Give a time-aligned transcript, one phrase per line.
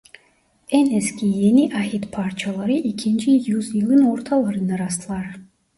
[0.69, 5.35] En eski Yeni Ahit parçaları ikinci yüzyılın ortalarına rastlar.